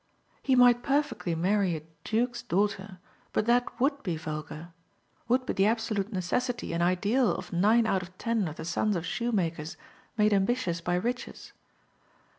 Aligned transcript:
He 0.41 0.55
might 0.55 0.81
perfectly 0.81 1.35
marry 1.35 1.77
a 1.77 1.83
duke's 2.03 2.41
daughter, 2.41 2.97
but 3.33 3.45
that 3.45 3.79
WOULD 3.79 4.01
be 4.01 4.17
vulgar 4.17 4.73
would 5.27 5.45
be 5.45 5.53
the 5.53 5.67
absolute 5.67 6.11
necessity 6.11 6.73
and 6.73 6.81
ideal 6.81 7.31
of 7.35 7.53
nine 7.53 7.85
out 7.85 8.01
of 8.01 8.17
ten 8.17 8.47
of 8.47 8.55
the 8.55 8.65
sons 8.65 8.95
of 8.95 9.05
shoemakers 9.05 9.77
made 10.17 10.33
ambitious 10.33 10.81
by 10.81 10.95
riches. 10.95 11.53